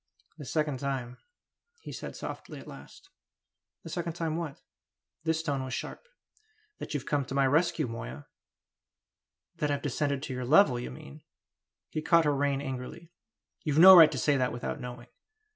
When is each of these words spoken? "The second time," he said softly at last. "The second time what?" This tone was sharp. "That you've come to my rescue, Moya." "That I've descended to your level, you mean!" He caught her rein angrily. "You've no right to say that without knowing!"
"The 0.39 0.45
second 0.45 0.79
time," 0.79 1.19
he 1.81 1.91
said 1.91 2.15
softly 2.15 2.57
at 2.57 2.67
last. 2.67 3.11
"The 3.83 3.89
second 3.91 4.13
time 4.13 4.35
what?" 4.35 4.59
This 5.25 5.43
tone 5.43 5.63
was 5.63 5.75
sharp. 5.75 6.07
"That 6.79 6.95
you've 6.95 7.05
come 7.05 7.23
to 7.25 7.35
my 7.35 7.45
rescue, 7.45 7.85
Moya." 7.87 8.25
"That 9.57 9.69
I've 9.69 9.83
descended 9.83 10.23
to 10.23 10.33
your 10.33 10.43
level, 10.43 10.79
you 10.79 10.89
mean!" 10.89 11.21
He 11.89 12.01
caught 12.01 12.25
her 12.25 12.35
rein 12.35 12.61
angrily. 12.61 13.11
"You've 13.63 13.77
no 13.77 13.95
right 13.95 14.11
to 14.11 14.17
say 14.17 14.37
that 14.37 14.51
without 14.51 14.81
knowing!" 14.81 15.09